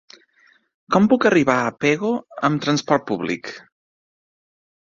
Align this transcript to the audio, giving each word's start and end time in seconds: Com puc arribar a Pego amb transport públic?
Com 0.95 1.09
puc 1.11 1.27
arribar 1.29 1.57
a 1.65 1.75
Pego 1.85 2.11
amb 2.49 2.65
transport 2.67 3.07
públic? 3.13 3.55